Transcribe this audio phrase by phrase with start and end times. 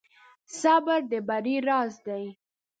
[0.59, 2.23] صبر د بری راز دی.